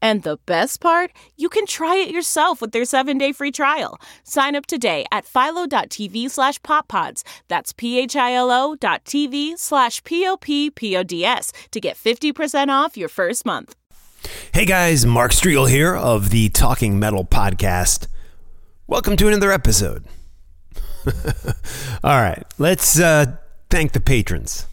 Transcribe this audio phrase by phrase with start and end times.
[0.00, 4.00] And the best part, you can try it yourself with their seven-day free trial.
[4.24, 7.22] Sign up today at philo.tv slash poppods.
[7.48, 13.74] That's p-h-i-l-o dot tv slash p-o-p-p-o-d-s to get 50% off your first month.
[14.52, 18.08] Hey guys, Mark Strigl here of the Talking Metal Podcast.
[18.86, 20.04] Welcome to another episode.
[22.04, 23.36] All right, let's uh,
[23.70, 24.66] thank the patrons.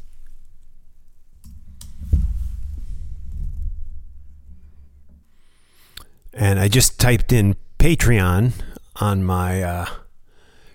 [6.35, 8.51] And I just typed in Patreon
[8.97, 9.85] on my uh,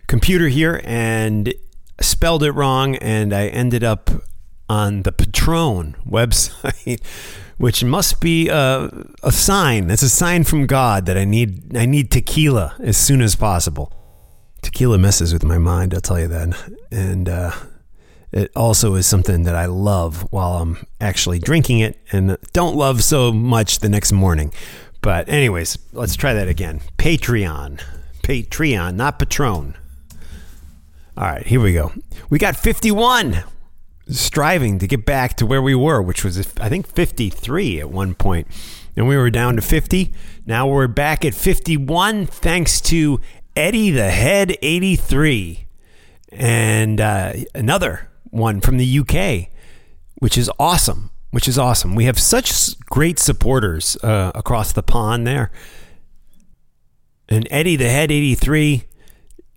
[0.06, 1.52] computer here and
[2.00, 4.10] spelled it wrong, and I ended up
[4.68, 7.04] on the Patron website,
[7.58, 8.88] which must be a,
[9.22, 9.90] a sign.
[9.90, 13.92] It's a sign from God that I need I need tequila as soon as possible.
[14.62, 16.54] Tequila messes with my mind, I'll tell you that.
[16.90, 17.52] And uh,
[18.32, 23.02] it also is something that I love while I'm actually drinking it, and don't love
[23.02, 24.52] so much the next morning.
[25.02, 26.80] But anyways, let's try that again.
[26.98, 27.80] Patreon.
[28.22, 29.76] Patreon, not Patron.
[31.16, 31.92] All right, here we go.
[32.28, 33.44] We got 51
[34.08, 38.14] striving to get back to where we were, which was I think 53 at one
[38.14, 38.46] point.
[38.96, 40.12] And we were down to 50.
[40.46, 43.20] Now we're back at 51 thanks to
[43.56, 45.66] Eddie the Head 83
[46.32, 49.48] and uh, another one from the UK,
[50.16, 51.94] which is awesome which is awesome.
[51.94, 55.50] We have such great supporters uh, across the pond there.
[57.28, 58.84] And Eddie the Head 83,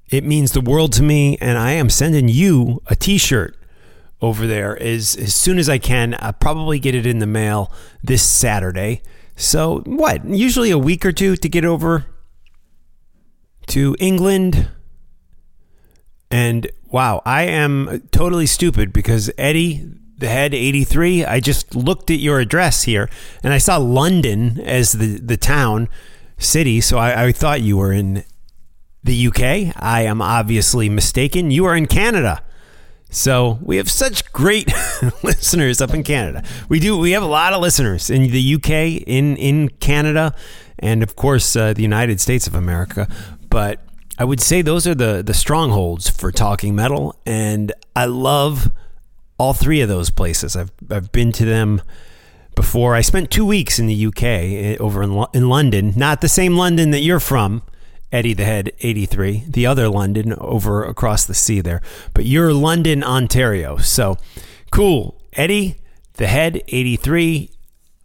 [0.10, 1.38] it means the world to me.
[1.42, 3.58] And I am sending you a t shirt
[4.22, 6.16] over there as, as soon as I can.
[6.20, 7.72] I'll probably get it in the mail
[8.04, 9.02] this Saturday.
[9.36, 10.26] So, what?
[10.26, 12.06] Usually a week or two to get over
[13.68, 14.70] to England.
[16.30, 19.88] And wow, I am totally stupid because Eddie
[20.30, 23.10] head 83 i just looked at your address here
[23.44, 25.90] and i saw london as the, the town
[26.38, 28.24] city so I, I thought you were in
[29.04, 31.52] the uk i am obviously mistaken.
[31.52, 32.44] You are in canada.
[33.10, 34.72] So we have such great
[35.24, 36.44] listeners up in canada.
[36.68, 40.34] We do we have a lot of listeners in the uk in in canada
[40.80, 43.08] and of course uh, the united states of america.
[43.50, 43.86] But
[44.18, 48.72] i would say those are the the strongholds for talking metal and i love
[49.44, 50.56] all three of those places.
[50.56, 51.82] I've I've been to them
[52.56, 52.96] before.
[52.96, 56.56] I spent two weeks in the UK eh, over in in London, not the same
[56.56, 57.62] London that you're from,
[58.10, 61.82] Eddie the Head 83, the other London over across the sea there,
[62.14, 63.78] but you're London, Ontario.
[63.78, 64.18] So
[64.72, 65.76] cool, Eddie
[66.14, 67.50] the Head 83.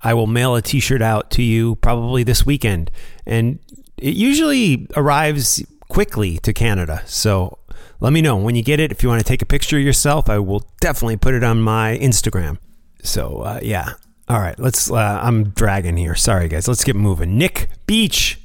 [0.02, 2.90] I will mail a T-shirt out to you probably this weekend,
[3.26, 3.60] and
[3.96, 7.02] it usually arrives quickly to Canada.
[7.06, 7.58] So
[8.00, 8.92] let me know when you get it.
[8.92, 11.60] If you want to take a picture of yourself, I will definitely put it on
[11.60, 12.58] my Instagram.
[13.02, 13.94] So, uh, yeah.
[14.28, 14.90] All right, let's.
[14.90, 16.14] Uh, I'm dragging here.
[16.14, 16.68] Sorry, guys.
[16.68, 17.38] Let's get moving.
[17.38, 18.38] Nick Beach,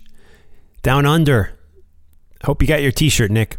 [0.81, 1.59] down under.
[2.45, 3.57] Hope you got your t shirt, Nick.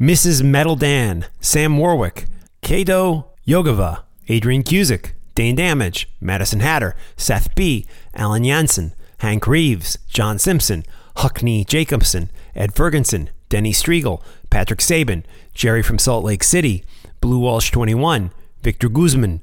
[0.00, 0.42] Mrs.
[0.42, 2.26] Metal Dan, Sam Warwick,
[2.60, 10.38] Kato Yogava, Adrian Cusick, Dane Damage, Madison Hatter, Seth B., Alan Jansen, Hank Reeves, John
[10.38, 10.84] Simpson,
[11.18, 16.84] Huckney Jacobson, Ed Ferguson, Denny Striegel, Patrick Saban, Jerry from Salt Lake City,
[17.20, 18.32] Blue Walsh 21,
[18.62, 19.40] Victor Guzman,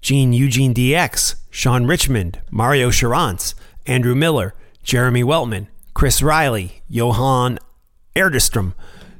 [0.00, 3.54] Gene Eugene DX, Sean Richmond, Mario Charance,
[3.86, 7.58] Andrew Miller, Jeremy Weltman, Chris Riley, Johan
[8.14, 8.74] Erdestrom,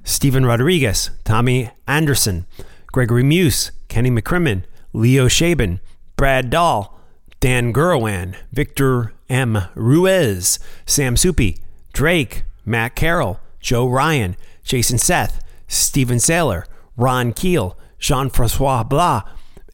[0.04, 2.46] Stephen Rodriguez, Tommy Anderson,
[2.86, 5.80] Gregory Muse, Kenny McCrimmon, Leo Shaban,
[6.16, 6.98] Brad Dahl,
[7.40, 9.58] Dan Gurwan, Victor M.
[9.74, 11.58] Ruiz, Sam Soupy,
[11.92, 16.64] Drake, Matt Carroll, Joe Ryan, Jason Seth, Stephen Saylor,
[16.96, 19.22] Ron Keel, Jean Francois Blas,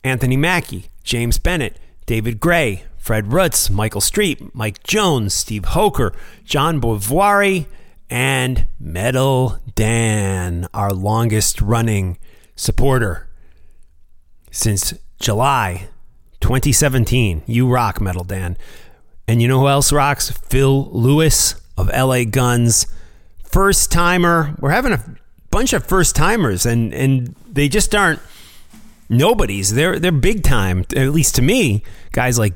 [0.02, 6.14] Anthony Mackie, James Bennett, David Gray, Fred Rutz, Michael Street, Mike Jones, Steve Hoker,
[6.44, 7.66] John Boivoire,
[8.10, 12.18] and Metal Dan, our longest running
[12.56, 13.28] supporter
[14.50, 15.88] since July
[16.40, 17.42] 2017.
[17.46, 18.56] You rock, Metal Dan.
[19.26, 20.30] And you know who else rocks?
[20.30, 22.86] Phil Lewis of LA Guns.
[23.42, 24.54] First timer.
[24.60, 25.02] We're having a
[25.54, 28.18] bunch of first timers, and, and they just aren't
[29.08, 29.72] nobodies.
[29.72, 31.84] They're they're big time, at least to me.
[32.10, 32.54] Guys like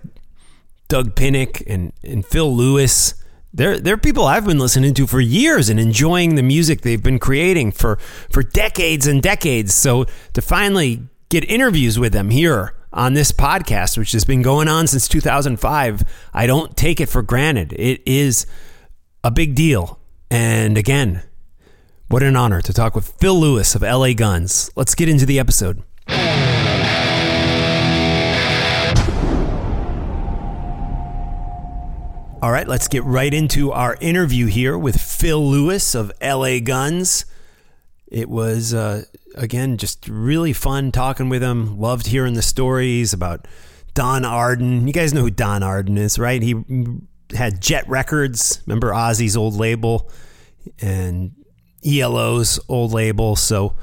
[0.89, 3.15] Doug Pinnick and, and Phil Lewis.
[3.55, 7.21] They're they're people I've been listening to for years and enjoying the music they've been
[7.21, 7.97] creating for
[8.31, 9.75] for decades and decades.
[9.75, 14.67] So to finally get interviews with them here on this podcast, which has been going
[14.67, 16.03] on since 2005,
[16.35, 17.75] I don't take it for granted.
[17.75, 18.45] It is
[19.23, 20.01] a big deal.
[20.31, 21.23] And again,
[22.09, 24.71] what an honor to talk with Phil Lewis of LA Guns.
[24.75, 25.83] Let's get into the episode.
[32.41, 37.27] All right, let's get right into our interview here with Phil Lewis of LA Guns.
[38.07, 39.03] It was, uh,
[39.35, 41.79] again, just really fun talking with him.
[41.79, 43.47] Loved hearing the stories about
[43.93, 44.87] Don Arden.
[44.87, 46.41] You guys know who Don Arden is, right?
[46.41, 46.55] He
[47.35, 50.11] had Jet Records, remember Ozzy's old label,
[50.81, 51.33] and
[51.85, 53.37] ELO's old label.
[53.37, 53.75] So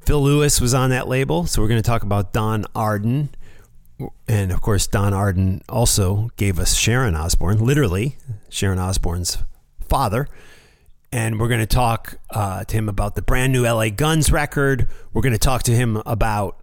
[0.00, 1.46] Phil Lewis was on that label.
[1.46, 3.30] So we're going to talk about Don Arden
[4.26, 8.16] and of course, Don Arden also gave us Sharon Osbourne, literally
[8.48, 9.38] Sharon Osbourne's
[9.80, 10.28] father.
[11.12, 14.88] And we're going to talk uh, to him about the brand new LA Guns record.
[15.12, 16.58] We're going to talk to him about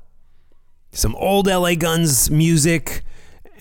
[0.91, 3.03] some old LA Guns music.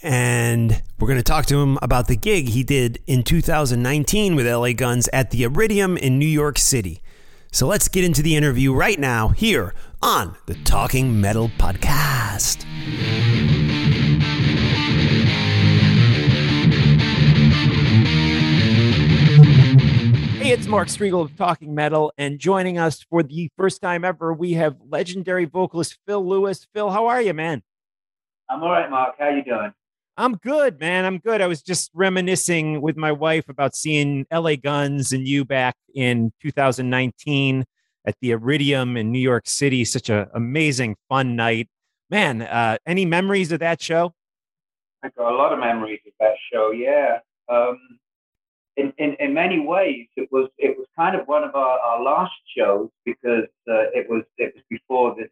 [0.03, 4.47] And we're going to talk to him about the gig he did in 2019 with
[4.47, 7.03] LA Guns at the Iridium in New York City.
[7.53, 12.63] So let's get into the interview right now here on the Talking Metal Podcast.
[20.41, 24.33] Hey, it's Mark Strigl of Talking Metal, and joining us for the first time ever,
[24.33, 26.67] we have legendary vocalist Phil Lewis.
[26.73, 27.63] Phil, how are you, man?
[28.49, 29.17] I'm all right, Mark.
[29.19, 29.75] How you doing?
[30.21, 31.07] I'm good, man.
[31.07, 31.41] I'm good.
[31.41, 36.31] I was just reminiscing with my wife about seeing LA Guns and you back in
[36.43, 37.65] 2019
[38.05, 39.83] at the Iridium in New York City.
[39.83, 41.71] Such an amazing, fun night.
[42.11, 44.13] Man, uh, any memories of that show?
[45.03, 47.21] I got a lot of memories of that show, yeah.
[47.49, 47.79] Um,
[48.77, 52.03] in, in, in many ways, it was it was kind of one of our, our
[52.03, 55.31] last shows because uh, it was it was before this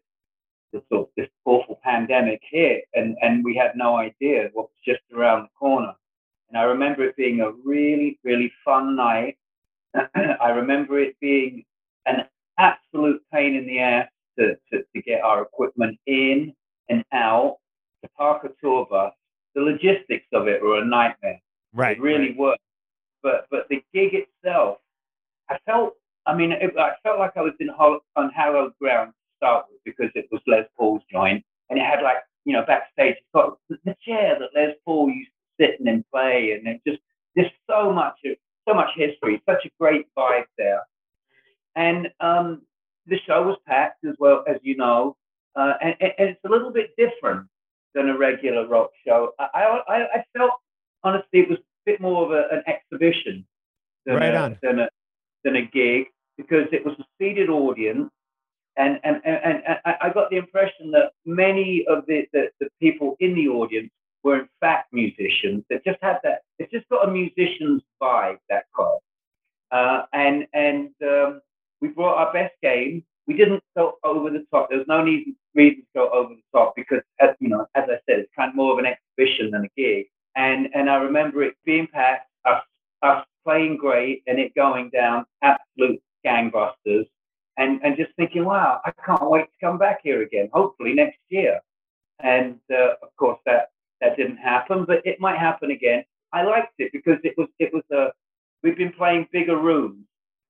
[0.71, 4.79] this, sort of, this awful pandemic hit, and and we had no idea what was
[4.85, 5.93] just around the corner.
[6.49, 9.37] And I remember it being a really really fun night.
[10.15, 11.63] I remember it being
[12.05, 12.25] an
[12.57, 14.07] absolute pain in the ass
[14.37, 16.53] to, to, to get our equipment in
[16.89, 17.57] and out,
[18.03, 19.13] to park a tour bus.
[19.55, 21.41] The logistics of it were a nightmare.
[21.73, 21.97] Right.
[21.97, 22.59] It really right.
[23.23, 24.77] but but the gig itself,
[25.49, 25.93] I felt.
[26.25, 30.11] I mean, it, I felt like I was in on hallowed ground start with because
[30.15, 33.15] it was Les Paul's joint, and it had like you know backstage.
[33.17, 36.81] It's got the chair that Les Paul used to sit in and play, and it
[36.85, 37.01] just
[37.35, 38.19] there's so much
[38.67, 40.83] so much history, such a great vibe there,
[41.75, 42.61] and um,
[43.07, 45.15] the show was packed as well as you know,
[45.55, 47.47] uh, and, and, it's a little bit different
[47.93, 49.31] than a regular rock show.
[49.39, 50.51] I, I, I felt
[51.03, 53.45] honestly it was a bit more of a, an exhibition
[54.05, 54.89] than, right a, than, a,
[55.43, 56.05] than a gig
[56.37, 58.09] because it was a seated audience.
[61.45, 63.91] Many of the, the, the people in the audience
[64.23, 68.65] were in fact musicians that just had that, it's just got a musician's vibe, that
[68.75, 68.99] club.
[69.71, 71.41] Uh, and and um,
[71.81, 73.03] we brought our best game.
[73.27, 74.69] We didn't go over the top.
[74.69, 77.97] There's no need, reason to go over the top because, as, you know, as I
[78.05, 80.07] said, it's kind of more of an exhibition than a gig.
[80.35, 82.63] And and I remember it being packed, us
[83.03, 87.07] us playing great, and it going down absolute gangbusters.
[87.59, 90.49] And and just thinking, wow, I can't wait to come back here again.
[90.53, 91.59] Hopefully next year.
[92.21, 93.69] And uh, of course that
[94.01, 96.03] that didn't happen, but it might happen again.
[96.31, 98.11] I liked it because it was it was a
[98.63, 100.05] we've been playing bigger rooms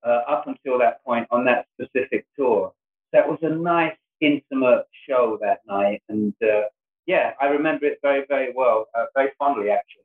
[0.06, 2.74] uh, up until that point on that specific tour.
[3.12, 6.68] That was a nice intimate show that night, and uh,
[7.10, 10.04] yeah, I remember it very, very well, uh, very fondly, actually.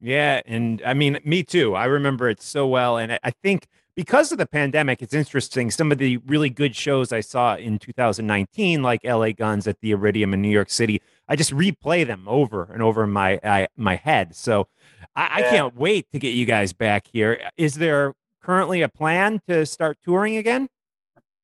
[0.00, 1.74] Yeah, and I mean, me too.
[1.74, 5.70] I remember it so well, and I think because of the pandemic, it's interesting.
[5.70, 9.92] Some of the really good shows I saw in 2019, like LA Guns at the
[9.92, 13.68] Iridium in New York City, I just replay them over and over in my I,
[13.76, 14.34] my head.
[14.34, 14.68] So
[15.14, 15.46] I, yeah.
[15.46, 17.40] I can't wait to get you guys back here.
[17.56, 20.68] Is there currently a plan to start touring again?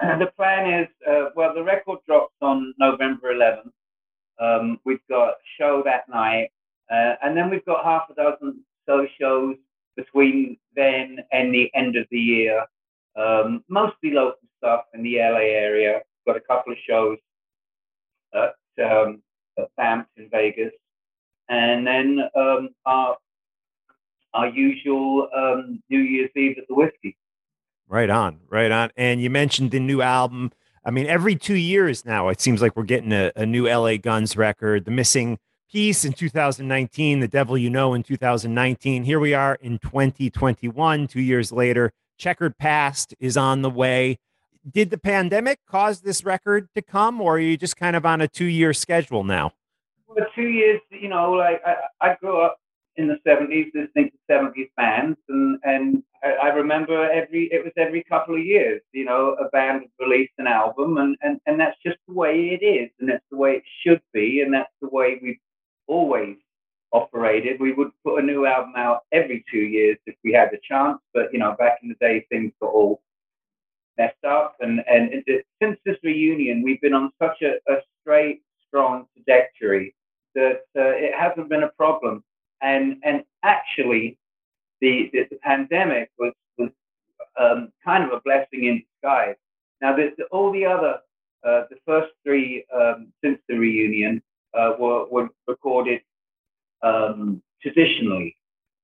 [0.01, 3.71] the plan is uh, well, the record drops on November 11th.
[4.41, 6.51] Um, we've got a show that night,
[6.91, 9.57] uh, and then we've got half a dozen so shows
[9.97, 12.65] between then and the end of the year.
[13.17, 16.01] Um, mostly local stuff in the LA area.
[16.27, 17.19] Got a couple of shows
[18.35, 18.55] at,
[18.85, 19.23] um,
[19.59, 20.73] at BAMF in Vegas,
[21.49, 23.17] and then um, our
[24.33, 27.17] our usual um, New Year's Eve at the Whisky.
[27.89, 28.91] Right on, right on.
[28.97, 30.53] And you mentioned the new album.
[30.85, 33.97] I mean, every two years now, it seems like we're getting a, a new LA
[33.97, 34.85] Guns record.
[34.85, 35.39] The Missing
[35.73, 39.05] Peace in 2019, The Devil You Know in 2019.
[39.05, 41.93] Here we are in 2021, two years later.
[42.19, 44.19] Checkered Past is on the way.
[44.69, 48.21] Did the pandemic cause this record to come, or are you just kind of on
[48.21, 49.53] a two year schedule now?
[50.09, 52.59] Well, two years, you know, like I, I grew up
[52.97, 58.03] in the 70s listening to 70s bands and and I, remember every it was every
[58.03, 61.79] couple of years you know a band would release an album and, and and that's
[61.87, 64.89] just the way it is and that's the way it should be and that's the
[64.89, 65.39] way we've
[65.91, 66.37] always
[66.93, 67.61] operated.
[67.61, 70.99] We would put a new album out every two years if we had the chance
[71.15, 73.03] but you know back in the day things got all
[73.99, 74.57] messed up.
[74.61, 75.25] And and
[75.63, 79.95] since this reunion we've been on such a, a straight strong trajectory
[80.35, 82.23] that uh, it hasn't been a problem.
[82.63, 84.19] And and actually,
[84.81, 86.71] the the, the pandemic was was
[87.39, 89.37] um, kind of a blessing in disguise.
[89.81, 90.99] Now, the, all the other
[91.45, 94.23] uh, the first three um, since the reunion
[94.55, 96.01] uh, were were recorded
[96.83, 98.37] um, traditionally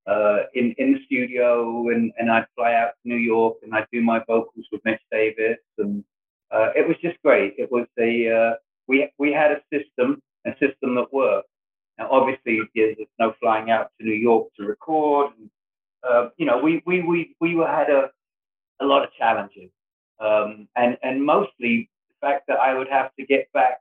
[0.07, 3.87] uh, in in the studio, and and I'd fly out to New York and I'd
[3.93, 6.05] do my vocals with Mitch Davis, and
[6.51, 7.55] uh, it was just great.
[7.59, 8.55] It was a uh,
[8.87, 11.49] we we had a system, a system that worked.
[11.99, 15.33] Now, obviously, there's no flying out to New York to record.
[15.39, 15.51] And,
[16.09, 18.11] uh, you know, we we we we had a
[18.81, 19.71] a lot of challenges,
[20.21, 23.81] um, and and mostly the fact that I would have to get back.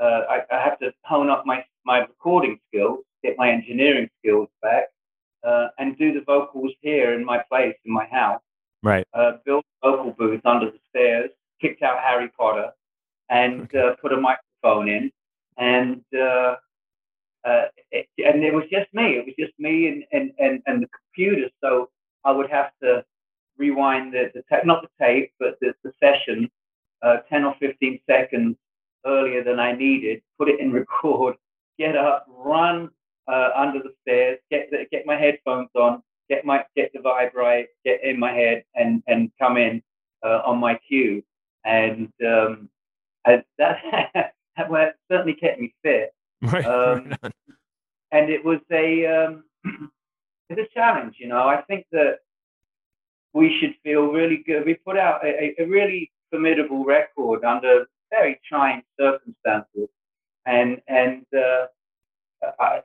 [0.00, 4.48] Uh, I, I have to hone up my my recording skills, get my engineering skills
[4.62, 4.84] back,
[5.44, 8.42] uh, and do the vocals here in my place in my house.
[8.82, 9.06] Right.
[9.12, 12.70] Uh, built a vocal booth under the stairs, kicked out Harry Potter,
[13.28, 15.10] and uh, put a microphone in,
[15.56, 16.56] and uh,
[17.44, 19.16] uh, it, and it was just me.
[19.16, 21.48] It was just me and, and, and, and the computer.
[21.62, 21.90] So
[22.24, 23.04] I would have to
[23.56, 26.50] rewind the, the tape, not the tape, but the, the session
[27.02, 28.56] uh, 10 or 15 seconds
[29.08, 31.36] earlier than I needed, put it in record,
[31.78, 32.90] get up, run
[33.26, 37.34] uh, under the stairs, get the, get my headphones on, get my get the vibe
[37.34, 39.82] right, get in my head, and and come in
[40.24, 41.22] uh, on my cue.
[41.64, 42.68] And um,
[43.24, 46.12] that that certainly kept me fit.
[46.40, 46.64] Right.
[46.64, 47.32] Um, right
[48.12, 49.44] and it was a um,
[50.48, 51.48] it's a challenge, you know.
[51.48, 52.18] I think that
[53.32, 54.64] we should feel really good.
[54.64, 59.88] We put out a, a really formidable record under very trying circumstances,
[60.46, 61.66] and and uh,
[62.60, 62.80] I,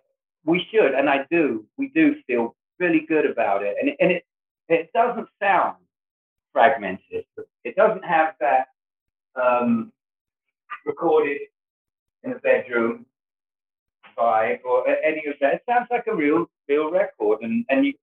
[0.46, 4.25] we should, and I do, we do feel really good about it, and and it
[4.70, 5.77] it doesn't sound
[6.51, 7.25] fragmented.
[7.63, 8.68] It doesn't have that
[9.42, 9.92] um,
[10.86, 11.42] recorded
[12.24, 13.06] in a bedroom
[14.18, 15.56] vibe or any of that.
[15.56, 17.42] It sounds like a real, real record.
[17.42, 17.94] And and you,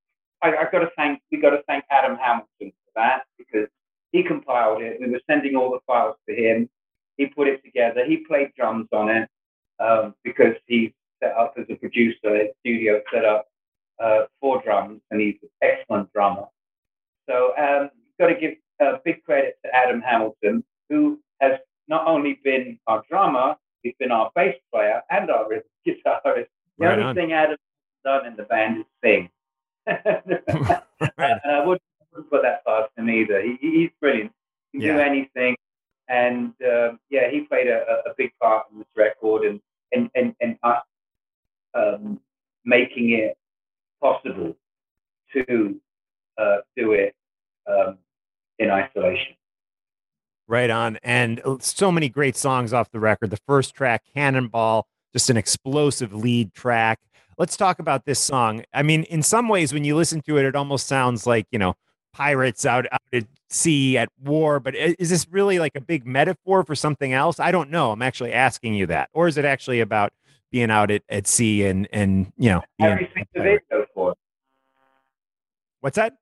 [0.43, 3.69] I, I got to thank we got to thank Adam Hamilton for that because
[4.13, 5.01] he compiled it.
[5.01, 6.69] We were sending all the files to him.
[7.21, 8.03] He put it together.
[8.07, 9.29] He played drums on it
[9.79, 13.47] um, because he set up as a producer, a studio set up
[14.03, 16.47] uh, for drums, and he's an excellent drummer.
[17.29, 21.59] So um, got to give uh, big credit to Adam Hamilton, who has
[21.89, 26.47] not only been our drummer, he's been our bass player and our rhythm guitarist.
[26.79, 27.15] The right only on.
[27.15, 27.59] thing Adam's
[28.07, 29.29] done in the band is sing.
[29.87, 30.01] right.
[31.19, 33.43] And I wouldn't, wouldn't, put that past him either.
[33.43, 34.33] He, he's brilliant.
[34.73, 34.95] He can yeah.
[34.95, 35.57] do anything.
[36.11, 39.61] And uh, yeah, he played a, a, big part in this record and,
[39.93, 40.83] and, and, and us
[41.75, 42.21] um,
[42.65, 43.39] making it
[44.03, 44.57] possible
[45.33, 45.81] to
[46.37, 47.15] uh, do it
[47.71, 47.99] um,
[48.59, 49.35] in isolation.
[50.49, 50.99] Right on.
[51.05, 53.31] And uh, so many great songs off the record.
[53.31, 56.99] The first track, Cannonball, just an explosive lead track.
[57.39, 58.65] Let's talk about this song.
[58.75, 61.59] I mean, in some ways, when you listen to it, it almost sounds like, you
[61.61, 61.75] know,
[62.13, 64.61] pirates out, out at sea at war.
[64.61, 67.41] But is this really like a big metaphor for something else?
[67.41, 67.93] I don't know.
[67.93, 69.11] I'm actually asking you that.
[69.13, 70.13] Or is it actually about
[70.51, 74.15] being out at, at sea and, and, you know, everything the video for.
[75.81, 76.15] What's that?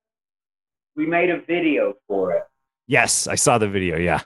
[0.98, 2.42] we made a video for it.
[2.88, 3.96] Yes, I saw the video.
[3.96, 4.20] Yeah,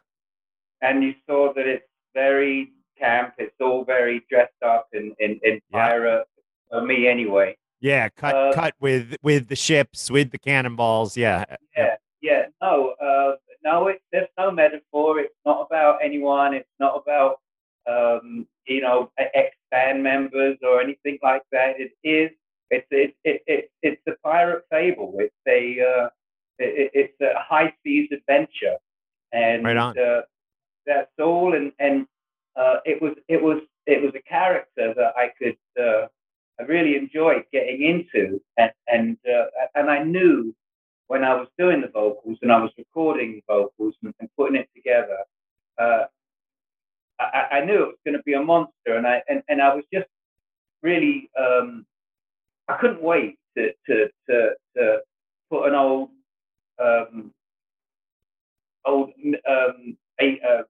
[0.81, 3.35] and you saw that it's very camp.
[3.39, 6.27] It's all very dressed up in in, in pirate.
[6.73, 6.81] Yeah.
[6.81, 7.57] me anyway.
[7.83, 11.17] Yeah, cut uh, cut with with the ships, with the cannonballs.
[11.17, 11.45] Yeah.
[11.77, 12.43] Yeah, yeah.
[12.63, 13.35] No, uh,
[13.65, 13.89] no.
[13.89, 15.19] It's there's no metaphor.
[15.19, 16.55] It's not about anyone.
[16.55, 17.41] It's not about
[17.91, 21.75] um, you know ex band members or anything like that.
[21.77, 22.31] It is.
[22.71, 25.17] It's it, it, it it's a pirate fable.
[25.19, 26.09] It's a uh,
[26.61, 28.77] it, it's a high seas adventure,
[29.33, 29.99] and right on.
[29.99, 30.23] Uh,
[30.87, 31.55] that's all.
[31.55, 32.07] And and
[32.55, 36.07] uh, it was it was it was a character that I could uh,
[36.61, 40.55] I really enjoyed getting into, and and uh, and I knew
[41.09, 44.57] when I was doing the vocals and I was recording the vocals and, and putting
[44.57, 45.19] it together,
[45.79, 46.05] uh,
[47.21, 49.75] I, I, knew it was going to be a monster, and I and, and I
[49.75, 50.07] was just
[50.83, 51.87] really um,
[52.69, 54.99] I couldn't wait to to to, to
[55.51, 56.11] put an old
[56.83, 57.33] um,
[58.85, 59.11] old
[59.49, 60.63] um, a, uh,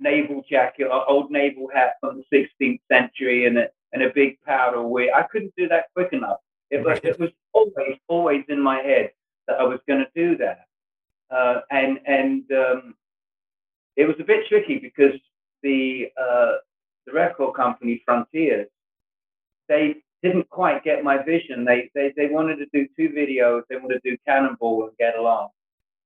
[0.00, 4.82] naval jacket, old naval hat from the 16th century, and a, and a big powder
[4.82, 5.10] wig.
[5.14, 6.38] I couldn't do that quick enough.
[6.70, 9.12] It was, it was always, always in my head
[9.46, 10.66] that I was going to do that.
[11.30, 12.94] Uh, and and um,
[13.96, 15.18] it was a bit tricky because
[15.62, 16.52] the uh,
[17.06, 18.68] the record company Frontiers,
[19.68, 21.64] they didn't quite get my vision.
[21.64, 23.62] They, they they wanted to do two videos.
[23.68, 25.48] They wanted to do Cannonball and Get Along,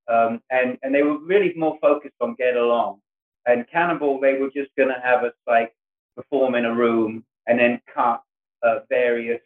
[0.09, 3.01] um, and and they were really more focused on Get Along.
[3.47, 5.75] And Cannonball, they were just going to have us like
[6.17, 8.23] perform in a room and then cut
[8.63, 9.41] uh, various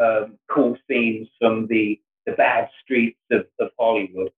[0.00, 4.30] um, cool scenes from the, the bad streets of, of Hollywood.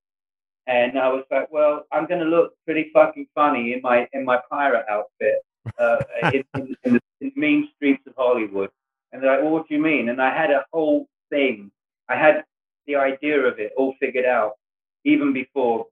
[0.67, 4.25] And I was like, well, I'm going to look pretty fucking funny in my in
[4.25, 5.45] my pirate outfit
[5.79, 5.99] uh,
[6.33, 8.71] in, in, in, the, in, the, mean streets of Hollywood.
[9.13, 10.09] And they're like, well, what do you mean?
[10.09, 11.71] And I had a whole thing.
[12.09, 12.45] I had
[12.87, 14.53] the idea of it all figured out
[15.05, 15.87] even before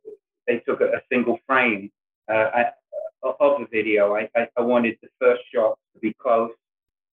[0.47, 1.91] they took a, a single frame
[2.31, 2.65] uh, I,
[3.23, 4.15] of the video.
[4.15, 6.53] I, I, I wanted the first shot to be close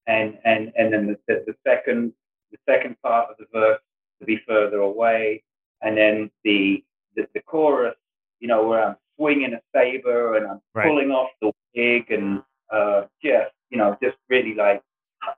[0.06, 2.12] and and and then the, the, second
[2.52, 3.80] the second part of the verse
[4.20, 5.42] to be further away,
[5.82, 6.84] and then the
[7.14, 7.96] the, the chorus,
[8.40, 10.86] you know, where I'm swinging a saber and I'm right.
[10.86, 12.42] pulling off the wig and
[12.73, 14.82] uh, just you know just really like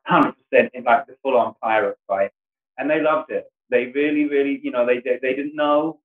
[0.07, 2.31] hundred percent in like the full on pirate fight,
[2.78, 3.50] and they loved it.
[3.70, 6.00] They really, really, you know, they they, they didn't know,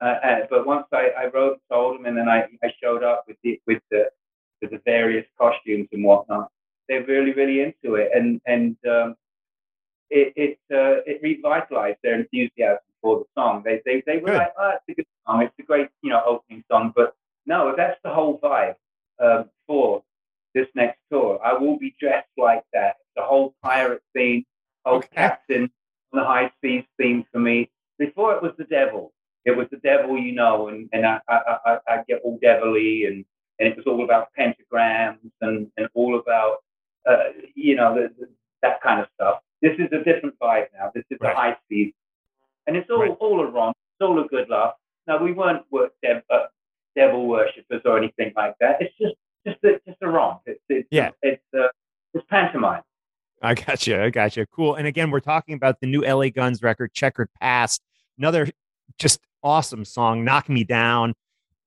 [0.00, 3.02] uh, uh, but once I, I wrote and told them, and then I, I showed
[3.02, 4.10] up with the with the
[4.60, 6.50] with the various costumes and whatnot,
[6.88, 9.16] they're really, really into it, and and um,
[10.10, 13.62] it it, uh, it revitalized their enthusiasm for the song.
[13.64, 14.38] They they they were good.
[14.38, 17.14] like, oh, it's a good song, it's a great you know opening song, but
[17.46, 18.76] no, that's the whole vibe
[19.20, 20.02] um, for
[20.54, 21.40] this next tour.
[21.44, 22.96] I will be dressed like that.
[23.16, 24.44] The whole pirate theme,
[24.84, 25.08] whole okay.
[25.12, 25.70] captain
[26.12, 27.70] on the high seas theme for me.
[27.98, 29.12] Before it was the devil.
[29.44, 33.06] It was the devil, you know, and, and I, I, I, I get all devilly
[33.06, 33.24] and,
[33.58, 36.58] and it was all about pentagrams and, and all about
[37.06, 38.28] uh, you know, the, the,
[38.62, 39.40] that kind of stuff.
[39.60, 40.90] This is a different vibe now.
[40.94, 41.32] This is right.
[41.32, 41.94] a high speed,
[42.66, 43.16] and it's all right.
[43.20, 43.76] all a romp.
[43.76, 44.74] It's all a good laugh.
[45.06, 45.64] Now we weren't
[46.02, 46.46] dev, uh,
[46.94, 48.80] devil worshippers or anything like that.
[48.80, 49.14] It's just
[49.46, 50.40] just a, just a romp.
[50.46, 51.10] It's, it's yeah.
[51.22, 51.68] It's uh,
[52.14, 52.82] it's pantomime.
[53.42, 54.00] I got you.
[54.00, 54.46] I got you.
[54.46, 54.74] Cool.
[54.74, 57.82] And again, we're talking about the new LA Guns record, Checkered Past.
[58.18, 58.48] Another
[58.98, 61.14] just awesome song, Knock Me Down.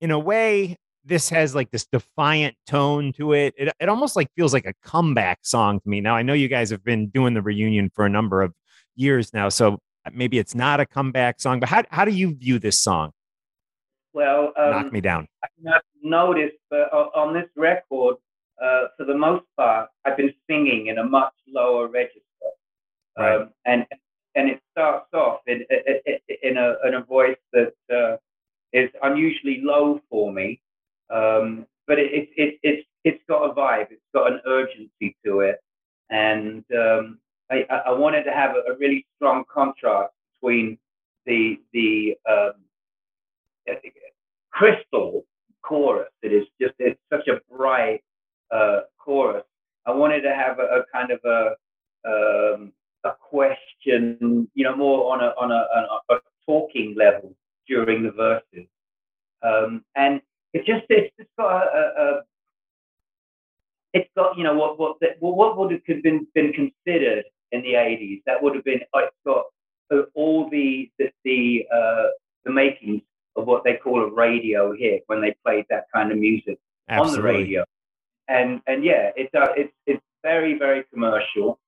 [0.02, 3.54] In a way, this has like this defiant tone to it.
[3.58, 6.02] It it almost like feels like a comeback song to me.
[6.02, 8.54] Now I know you guys have been doing the reunion for a number of
[8.96, 9.80] years now, so
[10.12, 11.60] maybe it's not a comeback song.
[11.60, 13.12] But how how do you view this song?
[14.14, 15.28] Well, um, knock me down.
[15.44, 18.18] I've noticed on this record,
[18.62, 22.22] uh, for the most part, I've been singing in a much lower register,
[23.18, 23.36] right.
[23.36, 23.86] um, and
[24.36, 25.66] and it starts off in
[26.44, 28.18] in a in a voice that uh,
[28.74, 30.62] is unusually low for me,
[31.12, 33.88] um, but it, it, it, it's it's got a vibe.
[33.92, 35.58] It's got an urgency to it,
[36.10, 37.20] and um,
[37.52, 40.78] I, I, wanted to have a, a, really strong contrast between
[41.26, 42.54] the the um,
[44.52, 45.26] crystal
[45.64, 46.10] chorus.
[46.22, 48.02] that is just it's such a bright
[48.52, 49.44] uh, chorus.
[49.86, 51.56] I wanted to have a, a kind of a
[52.08, 57.36] um, a question, you know, more on a on a, on a, a talking level
[57.68, 58.68] during the verses.
[59.44, 60.22] Um, and
[60.54, 62.22] it just it's just got a, a, a
[63.94, 67.74] it's got you know what what the, what would have been been considered in the
[67.74, 69.46] 80s that would have been it's got
[70.14, 72.08] all the the the, uh,
[72.46, 73.02] the makings
[73.36, 76.58] of what they call a radio hit when they played that kind of music
[76.90, 77.18] Absolutely.
[77.18, 77.66] on the radio
[78.28, 81.60] and and yeah it's uh, it's it's very very commercial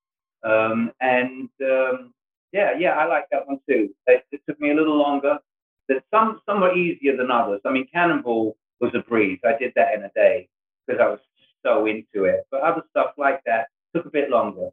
[0.44, 2.14] um, and um,
[2.52, 5.40] yeah yeah I like that one too it, it took me a little longer
[5.90, 7.62] that some some were easier than others.
[7.66, 9.40] I mean, Cannonball was a breeze.
[9.46, 10.50] I did that in a day
[10.86, 11.20] because I was
[11.66, 12.46] so into it.
[12.52, 14.70] But other stuff like that took a bit longer.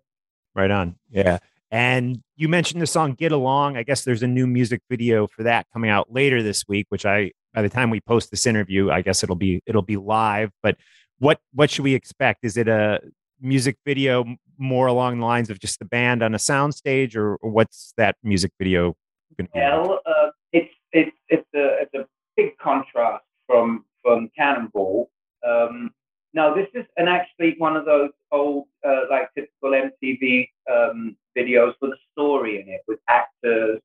[0.54, 0.96] Right on.
[1.10, 1.38] Yeah.
[1.70, 3.76] And you mentioned the song Get Along.
[3.76, 7.06] I guess there's a new music video for that coming out later this week, which
[7.06, 10.50] I by the time we post this interview, I guess it'll be it'll be live.
[10.62, 10.76] But
[11.18, 12.40] what what should we expect?
[12.44, 13.00] Is it a
[13.40, 14.24] music video
[14.58, 18.16] more along the lines of just the band on a soundstage, or, or what's that
[18.22, 18.94] music video
[19.36, 19.60] going to be?
[19.60, 25.10] Well, uh, it's it's it's a it's a big contrast from from Cannonball.
[25.46, 25.90] Um,
[26.34, 31.92] this is an actually one of those old, uh, like typical MTV um, videos with
[31.92, 33.80] a story in it, with actors,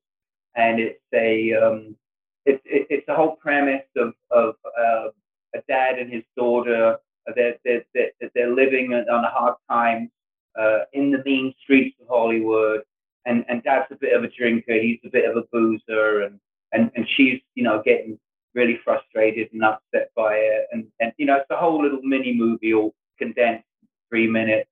[0.54, 1.96] and it's a um,
[2.44, 5.08] it's it, it's a whole premise of of uh,
[5.54, 6.98] a dad and his daughter.
[7.34, 10.10] They're they're, they're, they're living on a hard time
[10.58, 12.82] uh, in the mean streets of Hollywood,
[13.24, 14.80] and and dad's a bit of a drinker.
[14.80, 16.40] He's a bit of a boozer, and
[16.72, 18.18] and and she's you know getting
[18.56, 20.66] really frustrated and upset by it.
[20.72, 23.68] And, and you know, it's a whole little mini movie all condensed
[24.08, 24.68] three minutes.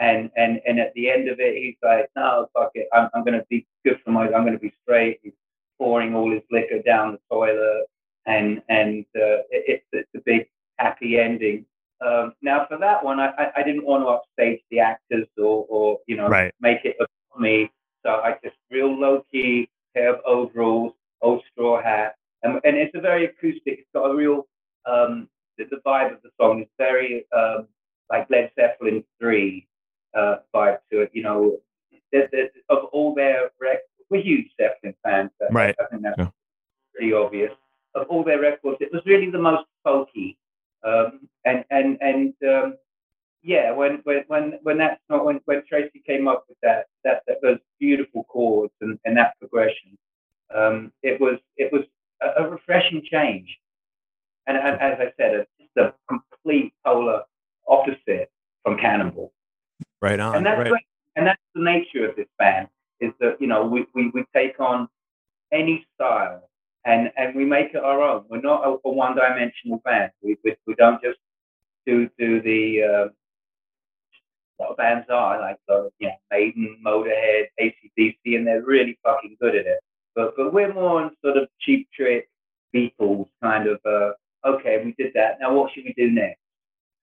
[0.00, 2.88] And, and, and at the end of it, he's like, no, fuck it.
[2.92, 5.20] I'm, I'm going to be good for my, I'm going to be straight.
[5.22, 5.32] He's
[5.78, 7.86] pouring all his liquor down the toilet.
[8.26, 11.64] And, and uh, it, it's a big happy ending.
[12.04, 15.98] Um, now, for that one, I, I didn't want to upstage the actors or, or
[16.06, 16.52] you know, right.
[16.60, 17.70] make it about me.
[18.04, 22.94] So I just real low key pair of overalls, old straw hat, and, and it's
[22.94, 23.78] a very acoustic.
[23.80, 24.46] It's got a real
[24.86, 27.66] um, the, the, vibe of the song is very um,
[28.10, 29.66] like Led Zeppelin three
[30.16, 31.10] uh, vibe to it.
[31.12, 31.58] You know,
[32.12, 35.30] there's, there's, of all their records, we're huge Zeppelin fans.
[35.50, 35.74] Right.
[35.80, 36.28] I think that's yeah.
[36.94, 37.52] pretty obvious.
[37.94, 40.36] Of all their records, it was really the most folky.
[40.84, 42.76] Um, and and and um,
[43.42, 47.22] yeah, when when when when that's not when when Tracii came up with that that,
[47.26, 49.96] that those beautiful chords and, and that progression,
[50.54, 51.82] um, it was it was
[52.22, 53.48] a, a refreshing change.
[54.46, 57.22] And, and, as I said, it's just a complete polar
[57.68, 58.30] opposite
[58.62, 59.32] from Cannonball.
[60.00, 60.36] Right on.
[60.36, 60.82] And that's, right.
[61.16, 62.68] and that's the nature of this band
[63.00, 64.88] is that, you know, we, we, we take on
[65.52, 66.48] any style
[66.84, 68.24] and, and we make it our own.
[68.28, 70.12] We're not a, a one dimensional band.
[70.22, 71.18] We, we, we don't just
[71.86, 73.08] do, do the, uh,
[74.56, 79.54] what bands are like, uh, you know, Maiden, Motorhead, ACDC, and they're really fucking good
[79.54, 79.80] at it.
[80.16, 82.28] But but we're more on sort of cheap trick
[82.74, 84.12] Beatles kind of uh,
[84.44, 85.38] okay, we did that.
[85.40, 86.40] Now what should we do next?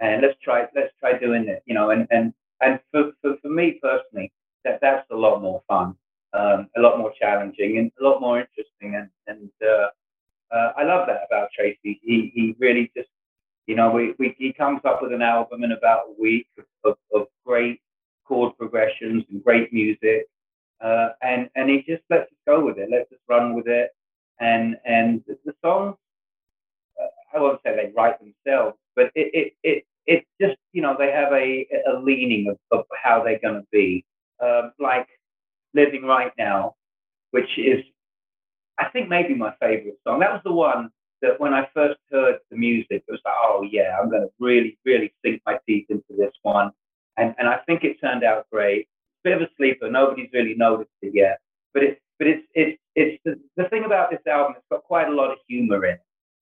[0.01, 3.49] And let's try let's try doing it, you know, and and and for, for, for
[3.49, 4.33] me personally,
[4.65, 5.95] that that's a lot more fun,
[6.33, 9.87] um, a lot more challenging and a lot more interesting and and uh,
[10.53, 11.99] uh, I love that about Tracii.
[12.01, 13.09] He he really just
[13.67, 16.65] you know, we, we, he comes up with an album in about a week of,
[16.83, 17.79] of, of great
[18.25, 20.27] chord progressions and great music,
[20.81, 23.91] uh, and and he just lets us go with it, lets us run with it,
[24.39, 25.95] and and the songs,
[27.01, 27.07] uh,
[27.37, 31.11] I won't say they write themselves, but it it it, it just you know they
[31.11, 34.05] have a a leaning of, of how they're going to be,
[34.43, 35.07] uh, like
[35.73, 36.75] living right now,
[37.31, 37.83] which is
[38.77, 40.19] I think maybe my favorite song.
[40.19, 40.89] That was the one
[41.21, 44.29] that when I first heard the music, it was like, oh yeah, I'm going to
[44.39, 46.71] really really sink my teeth into this one,
[47.17, 48.87] and and I think it turned out great
[49.23, 49.89] bit of a sleeper.
[49.89, 51.39] Nobody's really noticed it yet.
[51.73, 54.55] But it's but it's it's it's the, the thing about this album.
[54.57, 56.01] It's got quite a lot of humor in it.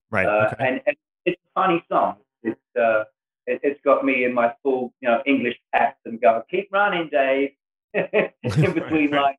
[0.10, 0.26] Right.
[0.26, 0.68] Uh, okay.
[0.68, 2.18] and, and it's a funny song.
[2.44, 3.04] It's uh,
[3.48, 7.52] it, has got me in my full you know English accent going, keep running, Dave,
[7.94, 8.32] in
[8.74, 9.38] between lines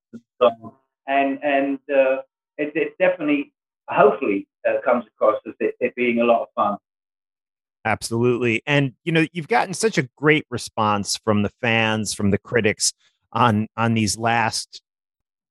[1.07, 2.23] and and uh,
[2.59, 3.53] it, it definitely,
[3.89, 6.79] hopefully, uh, comes across as it, it being a lot of fun.
[7.85, 8.63] Absolutely.
[8.67, 12.93] And you know, you've gotten such a great response from the fans, from the critics
[13.33, 14.83] on on these last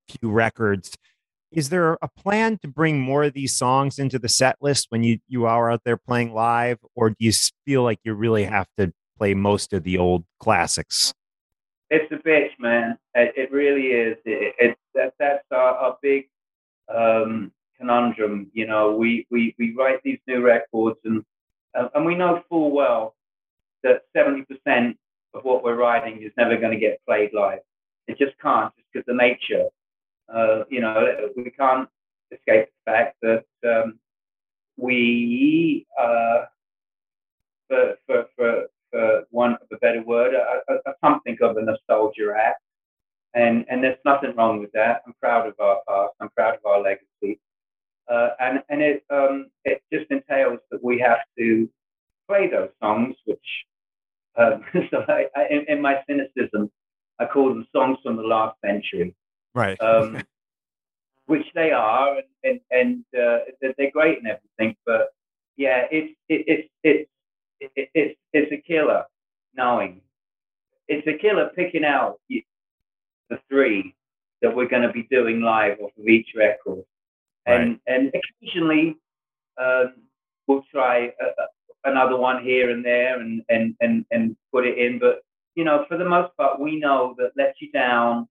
[0.08, 0.96] few records.
[1.52, 5.04] Is there a plan to bring more of these songs into the set list when
[5.04, 7.34] you you are out there playing live, or do you
[7.66, 11.14] feel like you really have to play most of the old classics?
[11.90, 12.98] It's a bitch, man.
[13.16, 14.18] It, it really is.
[14.24, 16.30] It, it, that, that's our, our big
[16.88, 18.50] um, conundrum.
[18.54, 21.26] You know, we, we, we write these new records, and
[21.78, 23.16] uh, and we know full well
[23.84, 24.98] that seventy percent
[25.34, 27.60] of what we're writing is never going to get played live.
[28.12, 29.66] It just can't, just because the nature.
[30.34, 31.90] Uh, you know, we can't
[32.32, 34.00] escape the fact that um,
[34.78, 36.46] we, uh,
[37.68, 42.34] for, for, for, for want of a better word, are, are something of a nostalgia
[42.38, 42.62] act.
[43.34, 45.02] And, and there's nothing wrong with that.
[45.08, 46.14] I'm proud of our past.
[46.20, 47.40] I'm proud of our legacy.
[48.10, 51.70] Uh, and and it um, it just entails that we have to
[52.28, 53.40] play those songs, which
[54.36, 56.70] um, so I, I, in, in, my cynicism,
[57.22, 59.16] I call them songs from the last century.
[59.54, 59.80] Right.
[59.80, 60.22] Um,
[61.28, 64.76] which they are, and and, and uh, they're great and everything.
[64.86, 65.10] But
[65.56, 67.10] yeah, it's it, it's it's
[67.76, 69.06] it, it's it's a killer
[69.56, 70.02] knowing
[70.88, 73.96] it's a killer picking out the three
[74.42, 76.84] that we're going to be doing live off of each record,
[77.46, 77.96] and right.
[77.96, 78.98] and occasionally
[79.62, 79.94] um,
[80.48, 84.78] we'll try a, a, another one here and there and and and and put it
[84.78, 85.00] in.
[85.00, 85.22] But
[85.56, 88.28] you know, for the most part, we know that "Let You Down,"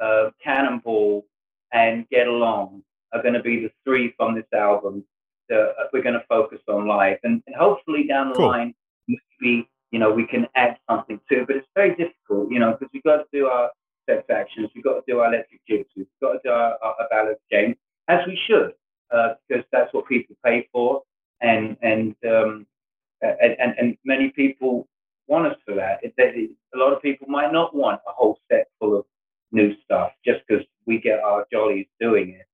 [0.00, 1.24] uh, "Cannonball,"
[1.72, 5.04] and "Get Along" are going to be the three from this album
[5.48, 8.48] that we're going to focus on live, and, and hopefully down the cool.
[8.48, 8.74] line,
[9.08, 11.44] maybe you know we can add something too.
[11.46, 13.70] But it's very difficult, you know, because we've got to do our
[14.08, 16.94] sex actions, we've got to do our electric jigs, we've got to do our, our,
[17.00, 17.74] our ballad game,
[18.08, 18.72] as we should,
[19.12, 21.02] uh, because that's what people pay for,
[21.40, 22.66] and and um,
[23.22, 24.88] and, and, and many people
[25.30, 26.00] want us for that.
[26.02, 29.04] It, it, a lot of people might not want a whole set full of
[29.52, 32.46] new stuff just because we get our jollies doing it.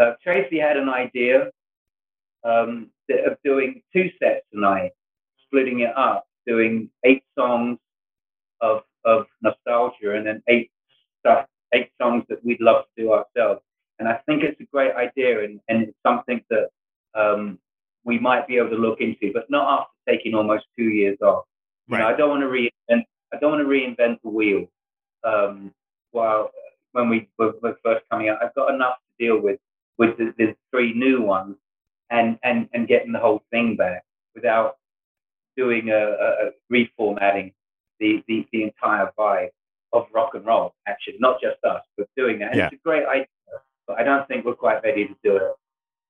[0.00, 1.50] Uh, Tracii had an idea
[2.44, 2.90] um,
[3.26, 4.92] of doing two sets tonight,
[5.46, 7.78] splitting it up, doing eight songs
[8.60, 10.70] of of nostalgia and then eight
[11.20, 13.62] stuff, eight songs that we'd love to do ourselves.
[13.98, 16.68] And I think it's a great idea, and, and it's something that
[17.14, 17.58] um,
[18.04, 21.44] we might be able to look into, but not after taking almost two years off.
[21.88, 21.98] Right.
[21.98, 23.04] You know, I don't want to reinvent.
[23.32, 24.66] I don't want to reinvent the wheel.
[25.24, 25.72] Um,
[26.12, 26.50] while
[26.92, 29.58] when we were, were, first coming out, I've got enough to deal with
[29.98, 31.56] with the, the three new ones,
[32.10, 34.76] and and and getting the whole thing back without
[35.56, 37.52] doing a, a, a reformatting
[38.00, 39.50] the, the the entire vibe
[39.92, 40.74] of rock and roll.
[40.86, 42.50] Actually, not just us, but doing that.
[42.50, 42.66] And yeah.
[42.66, 43.26] It's a great idea,
[43.86, 45.52] but I don't think we're quite ready to do it.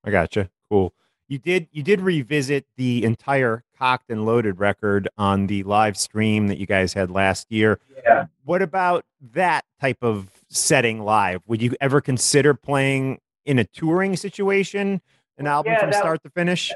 [0.05, 0.51] I gotcha.
[0.71, 0.93] Cool.
[1.29, 6.49] You did you did revisit the entire cocked and loaded record on the live stream
[6.49, 7.79] that you guys had last year.
[8.03, 8.27] Yeah.
[8.45, 11.43] What about that type of setting live?
[11.47, 15.03] Would you ever consider playing in a touring situation,
[15.37, 16.73] an album yeah, from start to finish?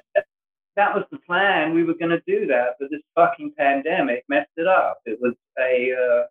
[0.77, 1.75] That was the plan.
[1.75, 4.99] We were going to do that, but this fucking pandemic messed it up.
[5.07, 6.27] It was a uh,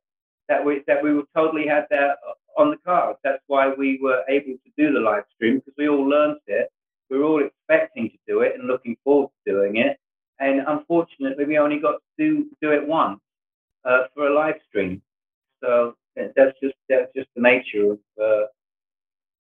[0.48, 2.18] that we that we were totally had that
[2.56, 3.18] on the cards.
[3.24, 6.70] That's why we were able to do the live stream because we all learned it
[7.12, 9.97] we were all expecting to do it and looking forward to doing it.
[10.39, 13.19] And unfortunately, we only got to do, do it once
[13.86, 15.02] uh, for a live stream.
[15.62, 18.45] So that's just that's just the nature of uh,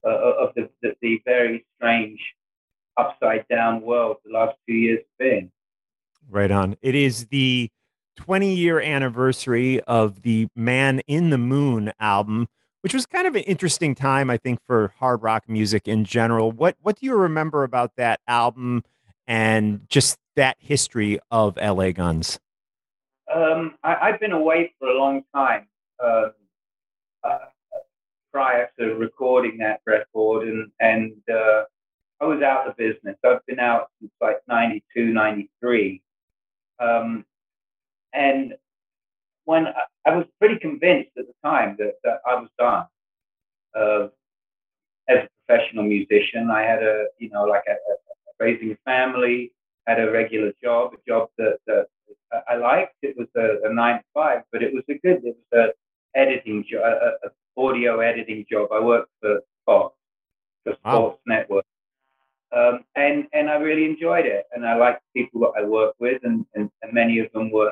[0.05, 2.19] uh, of the, the, the very strange
[2.97, 5.51] upside down world the last two years have been.
[6.29, 6.77] Right on.
[6.81, 7.71] It is the
[8.17, 12.47] 20 year anniversary of the Man in the Moon album,
[12.81, 16.51] which was kind of an interesting time, I think, for hard rock music in general.
[16.51, 18.83] What what do you remember about that album
[19.27, 22.39] and just that history of LA Guns?
[23.33, 25.67] Um, I, have been away for a long time
[26.03, 26.29] uh,
[27.23, 27.37] uh,
[28.33, 31.63] prior to recording that record, and and uh,
[32.19, 33.15] I was out of business.
[33.23, 36.01] I've been out since like 92, 93.
[36.79, 37.25] Um,
[38.13, 38.55] and
[39.45, 42.85] when I, I, was pretty convinced at the time that, that I was done
[43.75, 44.07] uh,
[45.09, 46.49] as a professional musician.
[46.49, 47.95] I had a, you know, like a, a,
[48.39, 49.51] raising a family,
[49.87, 51.87] had a regular job, a job that, that
[52.49, 52.95] I liked.
[53.01, 55.73] It was a, a, nine to five, but it was a good, it was
[56.15, 58.69] a editing job, a, audio editing job.
[58.71, 59.95] I worked for Fox,
[60.63, 61.19] for Sports wow.
[61.25, 61.65] Network.
[62.53, 66.01] Um, and and I really enjoyed it, and I liked the people that I worked
[66.01, 67.71] with, and, and, and many of them were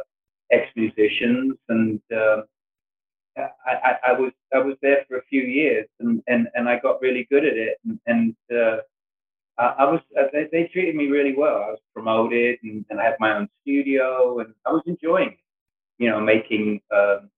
[0.52, 2.44] ex-musicians, and um,
[3.38, 6.80] I, I, I, was I was there for a few years, and, and, and I
[6.80, 8.78] got really good at it, and, and uh,
[9.58, 11.56] I, was uh, they, they, treated me really well.
[11.56, 15.40] I was promoted, and, and I had my own studio, and I was enjoying it.
[15.98, 17.30] You know, making um,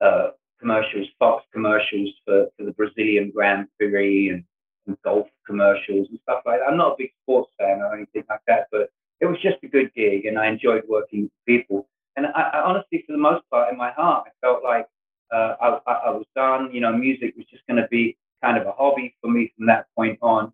[0.00, 0.28] uh,
[0.60, 4.44] commercials, Fox commercials for, for the Brazilian Grand Prix, and,
[4.86, 6.66] and golf commercials and stuff like that.
[6.68, 9.68] I'm not a big sports fan or anything like that, but it was just a
[9.68, 11.88] good gig, and I enjoyed working with people.
[12.16, 14.86] And I, I honestly, for the most part, in my heart, I felt like
[15.32, 16.70] uh, I, I, was done.
[16.72, 19.66] You know, music was just going to be kind of a hobby for me from
[19.66, 20.52] that point on.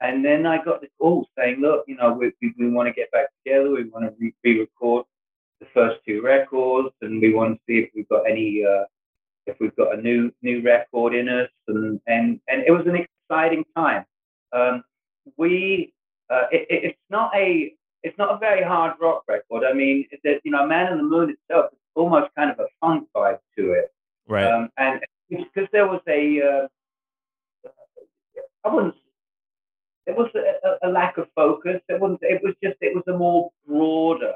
[0.00, 2.92] And then I got the call saying, look, you know, we, we, we want to
[2.92, 3.70] get back together.
[3.70, 5.06] We want to re-record
[5.60, 8.84] the first two records, and we want to see if we've got any, uh,
[9.46, 11.48] if we've got a new new record in us.
[11.68, 14.04] And and and it was an exciting time.
[14.52, 14.84] Um,
[15.36, 15.94] we,
[16.30, 17.74] uh, it, it's not a
[18.06, 19.64] it's not a very hard rock record.
[19.64, 22.66] I mean, that you know, Man in the Moon itself is almost kind of a
[22.80, 23.92] funk vibe to it.
[24.28, 24.46] Right.
[24.46, 27.68] Um, and because there was a, uh,
[28.64, 28.94] I wouldn't.
[30.06, 31.80] There was a, a, lack of focus.
[31.88, 32.20] It wasn't.
[32.22, 32.76] It was just.
[32.80, 34.34] It was a more broader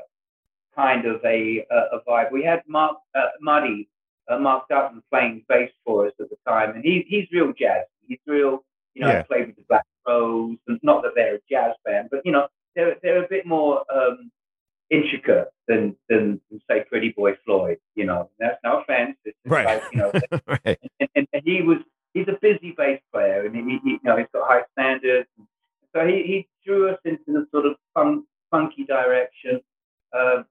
[0.74, 2.32] kind of a a, a vibe.
[2.32, 3.88] We had Mark uh, Muddy,
[4.28, 7.84] uh, Mark Dutton playing bass for us at the time, and he, he's real jazz.
[8.08, 9.22] He's real You know, Yeah.
[9.22, 12.48] Played with the Black Rose, and not that they're a jazz band, but you know,
[12.74, 14.30] they're they're a bit more um,
[14.90, 17.78] intricate than, than than say Pretty Boy Floyd.
[17.94, 19.16] You know, that's no offense.
[19.44, 19.66] Right.
[19.66, 20.12] Like, you know,
[20.46, 20.78] right.
[21.00, 21.78] and, and, and he was
[22.14, 25.28] he's a busy bass player, and he, he you know he's got high standards.
[25.94, 29.60] So he, he drew us into the sort of fun, funky direction.
[30.16, 30.42] Uh,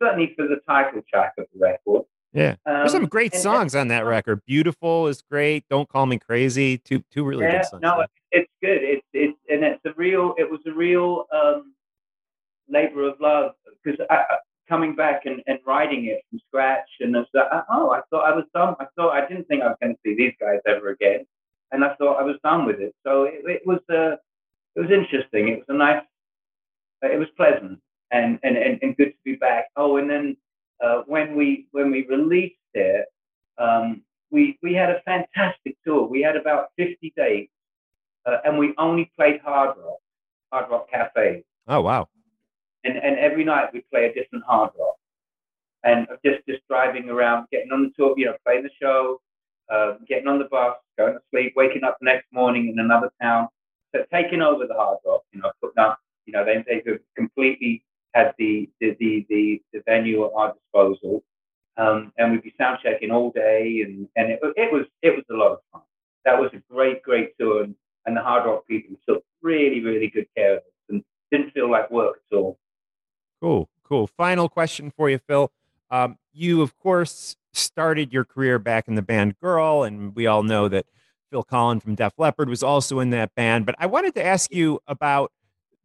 [0.00, 2.02] certainly for the title track of the record.
[2.32, 2.56] Yeah.
[2.66, 4.40] There's some Um, great and- songs on that record.
[4.44, 5.64] Beautiful is great.
[5.70, 6.78] Don't call me crazy.
[6.78, 7.82] Two two really yeah, good songs.
[7.82, 8.82] no, it's good.
[8.82, 9.03] It's
[9.54, 10.34] and it's a real.
[10.38, 11.74] It was a real um,
[12.68, 14.00] labor of love because
[14.68, 18.34] coming back and, and writing it from scratch and it's like, oh, I thought I
[18.34, 18.74] was done.
[18.80, 21.26] I thought I didn't think I was going to see these guys ever again,
[21.72, 22.94] and I thought I was done with it.
[23.04, 24.16] So it, it was uh,
[24.76, 25.48] it was interesting.
[25.48, 26.02] It was a nice.
[27.02, 29.66] It was pleasant and and, and, and good to be back.
[29.76, 30.36] Oh, and then
[30.82, 33.06] uh, when we when we released it.
[33.56, 34.02] Um,
[34.34, 36.06] we we had a fantastic tour.
[36.08, 37.52] We had about 50 dates,
[38.26, 39.98] uh, and we only played hard rock,
[40.52, 42.08] hard rock cafes, oh wow.
[42.84, 44.96] and and every night we play a different hard rock,
[45.84, 49.20] and just just driving around, getting on the tour, you know, playing the show,
[49.72, 53.10] uh, getting on the bus, going to sleep, waking up the next morning in another
[53.20, 53.48] town,
[53.94, 56.82] so taking over the hard rock, you know, putting up, you know, they they
[57.16, 57.84] completely
[58.14, 61.22] had the the the the, the venue at our disposal.
[61.76, 65.24] Um, and we'd be sound checking all day, and, and it, it was it was
[65.28, 65.82] a lot of fun.
[66.24, 67.74] That was a great great tour, and,
[68.06, 71.70] and the hard rock people took really really good care of us, and didn't feel
[71.70, 72.58] like work at all.
[73.40, 74.06] Cool, cool.
[74.06, 75.50] Final question for you, Phil.
[75.90, 80.42] Um, you, of course, started your career back in the band Girl, and we all
[80.42, 80.86] know that
[81.30, 83.66] Phil Collen from Def Leppard was also in that band.
[83.66, 85.30] But I wanted to ask you about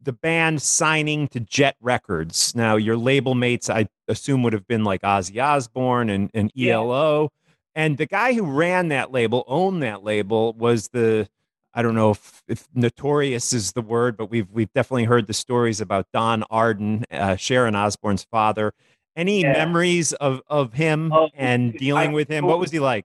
[0.02, 2.54] the band signing to Jet Records.
[2.56, 6.74] Now, your label mates, I assume, would have been like Ozzy Osbourne and, and Yeah.
[6.74, 7.30] ELO.
[7.74, 11.28] And the guy who ran that label, owned that label, was the
[11.74, 15.32] I don't know if, if notorious is the word, but we've we've definitely heard the
[15.34, 18.72] stories about Don Arden, uh, Sharon Osbourne's father.
[19.16, 19.52] Any Yeah.
[19.52, 22.44] memories of of him Oh, and dealing with him?
[22.46, 23.04] What was he like?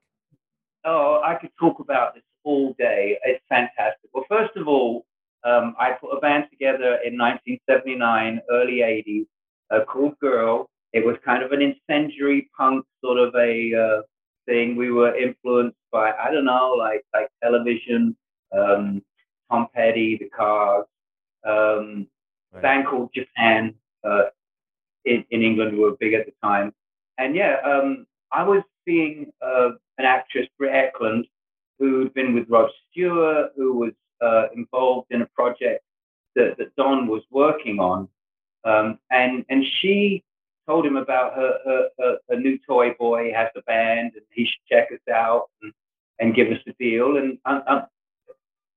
[0.84, 3.18] Oh, I could talk about this all day.
[3.24, 4.10] It's fantastic.
[4.12, 5.04] Well, first of all,
[5.44, 9.26] um, I put a band together in 1979, early 80s,
[9.70, 10.68] uh, called Girl.
[10.92, 14.02] It was kind of an incendiary punk sort of a uh,
[14.46, 14.76] thing.
[14.76, 18.16] We were influenced by I don't know, like like television,
[18.52, 19.02] um,
[19.50, 20.86] Tom Petty, The Cars,
[21.46, 22.08] um,
[22.52, 22.62] Right.
[22.62, 24.26] band called Japan uh,
[25.04, 26.72] in in England who were big at the time.
[27.18, 31.24] And yeah, um, I was seeing uh, an actress, Britt Ekland,
[31.78, 35.82] who'd been with Rod Stewart, who was uh, involved in a project
[36.34, 38.08] that, that Don was working on.
[38.64, 40.24] Um, and, and she
[40.66, 44.44] told him about her, her, her, her new toy boy has a band and he
[44.44, 45.72] should check us out and,
[46.18, 47.16] and give us a deal.
[47.16, 47.82] And um, um,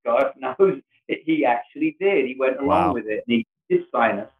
[0.04, 2.26] God knows he actually did.
[2.26, 2.92] He went along Wow.
[2.94, 4.30] with it and he did sign us.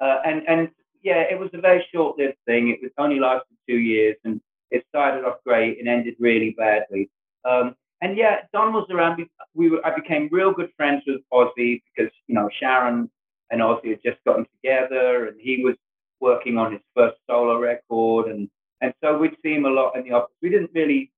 [0.00, 0.68] Uh, and, and
[1.02, 2.68] yeah, it was a very short lived thing.
[2.68, 7.10] It was only lasted two years and it started off great and ended really badly.
[7.44, 9.16] Um, and yeah, Don was around.
[9.16, 13.10] We, we were, I became real good friends with Ozzy because you know Sharon
[13.50, 15.74] and Ozzy had just gotten together, and he was
[16.20, 18.48] working on his first solo record, and
[18.80, 20.34] and so we'd see him a lot in the office.
[20.42, 21.10] We didn't really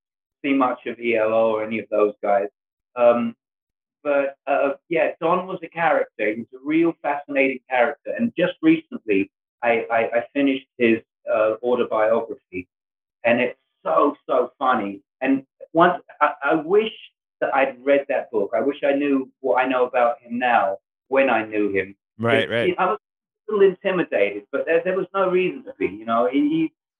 [0.42, 2.48] see much of ELO or any of those guys.
[2.96, 3.36] Um,
[4.02, 6.34] but uh, yeah, Don was a character.
[6.34, 8.12] He was a real fascinating character.
[8.16, 9.30] And just recently,
[9.62, 10.98] I, I, I finished his
[11.32, 12.68] uh, autobiography,
[13.24, 15.02] and it's so so funny.
[15.20, 16.92] And once I, I wish
[17.40, 18.52] that I'd read that book.
[18.54, 21.96] I wish I knew what I know about him now when I knew him.
[22.18, 22.74] Right, right.
[22.78, 22.98] I was
[23.48, 25.86] a little intimidated, but there, there was no reason to be.
[25.86, 26.40] You know, he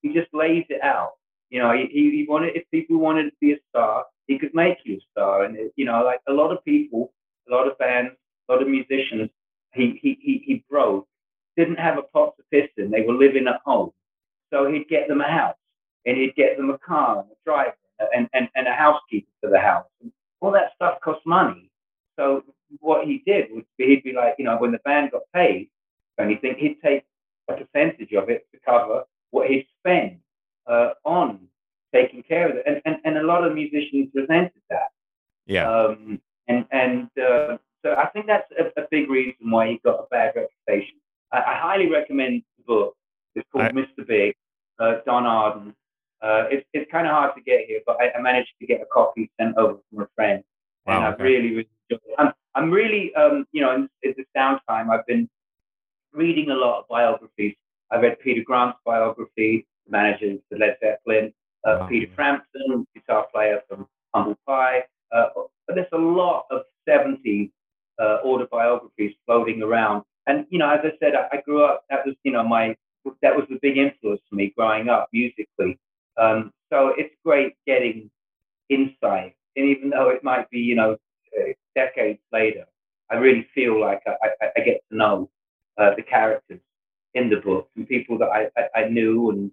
[0.02, 1.12] he, he just lays it out.
[1.50, 4.78] You know, he he wanted if people wanted to be a star, he could make
[4.84, 5.42] you a star.
[5.44, 7.12] And you know, like a lot of people,
[7.50, 8.12] a lot of bands,
[8.48, 9.28] a lot of musicians,
[9.74, 11.08] he he he, he broke,
[11.56, 12.92] didn't have a pot to piss in.
[12.92, 13.90] They were living at home,
[14.50, 15.56] so he'd get them a house,
[16.06, 17.74] and he'd get them a car and a driver
[18.14, 19.86] and and, and a housekeeper for the house.
[20.00, 21.68] And all that stuff costs money.
[22.16, 22.44] So
[22.78, 25.70] what he did was he'd be like, you know, when the band got paid,
[26.20, 27.02] anything, he'd take
[27.48, 30.20] a percentage of it to cover what he'd spend
[30.68, 31.48] uh, on
[31.94, 32.64] taking care of it.
[32.66, 34.88] And, and, and a lot of musicians resented that.
[35.46, 35.70] Yeah.
[35.70, 40.00] Um, and and uh, so I think that's a, a big reason why he got
[40.00, 40.98] a bad reputation.
[41.32, 42.96] I, I highly recommend the book.
[43.34, 44.06] It's called I- Mr.
[44.06, 44.34] Big,
[44.78, 45.74] uh, Don Arden.
[46.22, 48.82] Uh, it's it's kind of hard to get here, but I, I managed to get
[48.82, 50.42] a copy sent over from a friend,
[50.86, 52.14] Wow, and Wow, I've really, really enjoyed it.
[52.18, 55.30] I'm, I'm really, um, you know, in, in this downtime, I've been
[56.12, 57.54] reading a lot of biographies.
[57.90, 61.32] I read Peter Grant's biography, the manager of Led Zeppelin,
[61.64, 61.86] uh, Wow.
[61.88, 65.26] Peter Frampton, guitar player from Humble Pie, uh,
[65.66, 67.50] but there's a lot of 70s
[68.00, 70.04] uh, autobiographies floating around.
[70.26, 72.76] And, you know, as I said, I, I, grew up, that was, you know, my,
[73.22, 75.78] that was a big influence for me growing up musically.
[76.16, 78.10] Um, so it's great getting
[78.68, 79.34] insight.
[79.56, 80.96] And even though it might be, you know,
[81.38, 82.64] uh, decades later,
[83.10, 85.30] I really feel like I, I, I get to know
[85.78, 86.60] uh, the characters
[87.14, 89.50] in the book and people that I, I, I knew and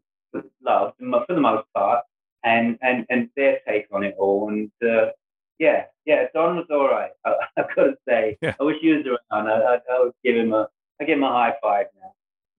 [0.61, 2.03] loved for the most part,
[2.43, 4.49] and and and their take on it all.
[4.49, 5.11] And uh,
[5.59, 7.11] yeah, yeah, Don was all right.
[7.25, 8.55] I, have got to say, yeah.
[8.59, 9.47] I wish he was around.
[9.47, 10.67] I, I, I, would give him a,
[11.01, 12.11] I give him a high five now.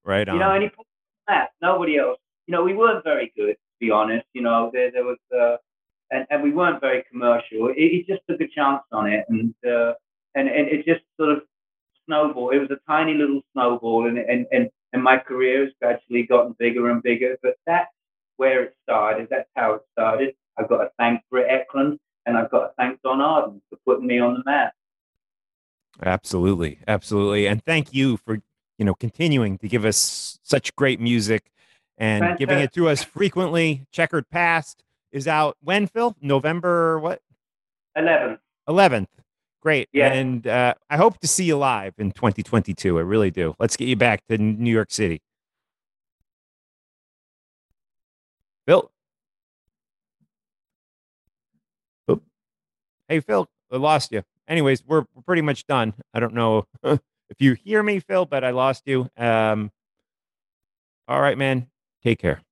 [0.04, 0.34] Right on.
[0.34, 0.86] You know, and he put
[1.28, 1.50] that.
[1.62, 2.18] Nobody else.
[2.46, 4.26] You know, we weren't very good, to be honest.
[4.32, 5.56] You know, there there was, uh,
[6.10, 7.72] and and we weren't very commercial.
[7.74, 9.94] He, he just took a chance on it, and uh,
[10.34, 11.42] and and it just sort of
[12.06, 12.50] snowball.
[12.50, 16.54] It was a tiny little snowball, and and and and my career has gradually gotten
[16.58, 17.36] bigger and bigger.
[17.42, 17.90] But that's
[18.36, 19.28] where it started.
[19.30, 20.34] That's how it started.
[20.58, 24.06] I've got to thank Britt Ekland and I've got to thank Don Arden for putting
[24.06, 24.74] me on the map.
[26.04, 28.40] Absolutely, absolutely, and thank you for
[28.78, 31.50] you know continuing to give us such great music
[31.96, 32.38] and Fantastic.
[32.38, 33.86] giving it to us frequently.
[33.90, 37.20] Checkered Past is out when Phil November what?
[37.96, 38.38] Eleventh.
[38.68, 39.08] Eleventh.
[39.60, 39.88] Great.
[39.92, 40.12] Yeah.
[40.12, 42.98] And uh, I hope to see you live in 2022.
[42.98, 43.54] I really do.
[43.58, 45.20] Let's get you back to New York City.
[48.66, 48.90] Phil.
[52.10, 52.22] Oop.
[53.08, 54.22] Hey, Phil, I lost you.
[54.46, 55.94] Anyways, we're, we're pretty much done.
[56.14, 57.00] I don't know if
[57.38, 59.08] you hear me, Phil, but I lost you.
[59.16, 59.72] Um,
[61.08, 61.68] all right, man.
[62.04, 62.42] Take care.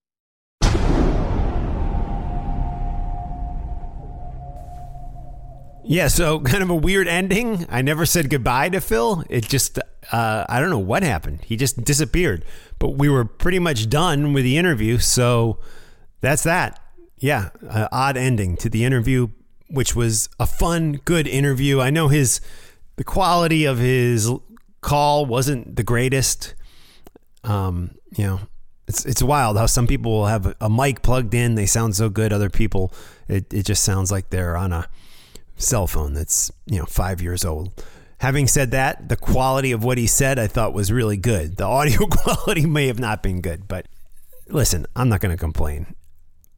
[5.87, 7.67] Yeah, so kind of a weird ending.
[7.69, 9.25] I never said goodbye to Phil.
[9.31, 9.79] It just,
[10.13, 11.43] uh, I don't know what happened.
[11.45, 12.45] He just disappeared.
[12.79, 14.99] But we were pretty much done with the interview.
[14.99, 15.59] So
[16.21, 16.81] that's that.
[17.19, 19.29] Yeah, uh, odd ending to the interview,
[19.71, 21.81] which was a fun, good interview.
[21.81, 22.41] I know his,
[22.97, 24.31] the quality of his
[24.83, 26.55] call wasn't the greatest.
[27.43, 28.41] Um, you know,
[28.87, 31.97] it's it's wild how some people will have a, a mic plugged in, they sound
[31.97, 32.33] so good.
[32.33, 32.93] Other people,
[33.29, 34.89] it, it just sounds like they're on a
[35.57, 37.85] cell phone that's, you know, five years old.
[38.19, 41.57] Having said that, the quality of what he said I thought was really good.
[41.57, 43.87] The audio quality may have not been good, but
[44.49, 45.95] listen, I'm not going to complain.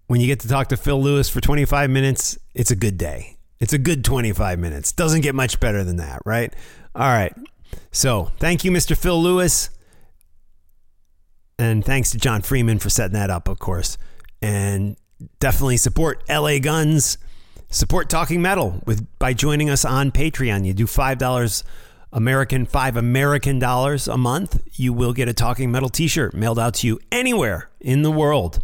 [0.06, 3.36] When you get to talk to Phil Lewis for 25 minutes, it's a good day.
[3.60, 4.92] It's a good 25 minutes.
[4.92, 6.52] Doesn't get much better than that, right?
[6.94, 7.34] All right.
[7.90, 8.96] So, thank you, Mr.
[8.96, 9.70] Phil Lewis.
[11.58, 13.98] And thanks to John Freeman for setting that up, of course.
[14.40, 14.96] And
[15.40, 17.18] definitely support LA Guns.
[17.70, 20.64] Support Talking Metal with by joining us on Patreon.
[20.64, 21.64] You do five dollars
[22.12, 24.62] American, five American dollars a month.
[24.72, 28.62] You will get a Talking Metal T-shirt mailed out to you anywhere in the world.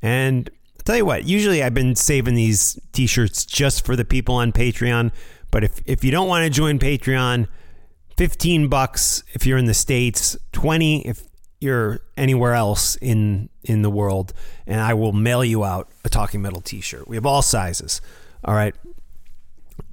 [0.00, 4.36] And I'll tell you what, usually I've been saving these T-shirts just for the people
[4.36, 5.12] on Patreon.
[5.50, 7.48] But if if you don't want to join Patreon,
[8.16, 11.22] fifteen bucks if you're in the states, twenty if
[11.60, 14.32] you're anywhere else in in the world,
[14.66, 17.08] and I will mail you out a Talking Metal T-shirt.
[17.08, 18.00] We have all sizes.
[18.44, 18.74] All right.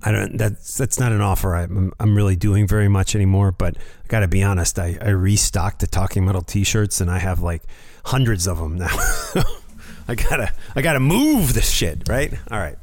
[0.03, 0.38] I don't.
[0.38, 1.55] That's that's not an offer.
[1.55, 3.51] I'm I'm really doing very much anymore.
[3.51, 4.78] But I got to be honest.
[4.78, 7.64] I I restocked the Talking Metal T-shirts, and I have like
[8.05, 8.89] hundreds of them now.
[10.07, 12.07] I gotta I gotta move this shit.
[12.09, 12.34] Right.
[12.49, 12.78] All right.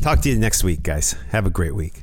[0.00, 1.16] Talk to you next week, guys.
[1.30, 2.02] Have a great week.